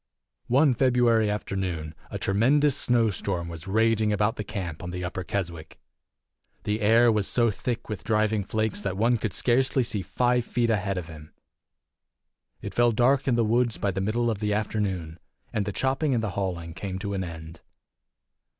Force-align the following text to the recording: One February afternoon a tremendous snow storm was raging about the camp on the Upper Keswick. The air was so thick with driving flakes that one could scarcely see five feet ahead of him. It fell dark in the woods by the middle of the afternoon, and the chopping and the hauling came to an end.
One 0.47 0.73
February 0.73 1.29
afternoon 1.29 1.93
a 2.09 2.17
tremendous 2.17 2.75
snow 2.75 3.11
storm 3.11 3.47
was 3.47 3.67
raging 3.67 4.11
about 4.11 4.35
the 4.35 4.43
camp 4.43 4.81
on 4.81 4.89
the 4.89 5.03
Upper 5.03 5.23
Keswick. 5.23 5.79
The 6.63 6.81
air 6.81 7.11
was 7.11 7.27
so 7.27 7.51
thick 7.51 7.87
with 7.87 8.03
driving 8.03 8.43
flakes 8.43 8.81
that 8.81 8.97
one 8.97 9.19
could 9.19 9.31
scarcely 9.31 9.83
see 9.83 10.01
five 10.01 10.43
feet 10.43 10.71
ahead 10.71 10.97
of 10.97 11.05
him. 11.07 11.35
It 12.63 12.73
fell 12.73 12.91
dark 12.91 13.27
in 13.27 13.35
the 13.35 13.45
woods 13.45 13.77
by 13.77 13.91
the 13.91 14.01
middle 14.01 14.31
of 14.31 14.39
the 14.39 14.55
afternoon, 14.55 15.19
and 15.53 15.65
the 15.65 15.71
chopping 15.71 16.15
and 16.15 16.23
the 16.23 16.31
hauling 16.31 16.73
came 16.73 16.97
to 16.97 17.13
an 17.13 17.23
end. 17.23 17.59